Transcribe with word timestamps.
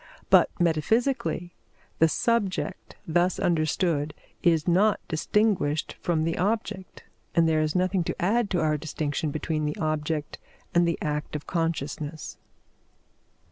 But, 0.31 0.49
metaphysically, 0.59 1.53
the 1.99 2.07
subject 2.07 2.95
thus 3.07 3.37
understood 3.37 4.15
is 4.41 4.67
not 4.67 4.99
distinguished 5.07 5.93
from 6.01 6.23
the 6.23 6.39
object, 6.39 7.03
and 7.35 7.47
there 7.47 7.61
is 7.61 7.75
nothing 7.75 8.03
to 8.05 8.19
add 8.19 8.49
to 8.49 8.61
our 8.61 8.79
distinction 8.79 9.29
between 9.29 9.63
the 9.65 9.77
object 9.77 10.39
and 10.73 10.87
the 10.87 10.97
act 11.03 11.35
of 11.35 11.45
consciousness. 11.45 12.39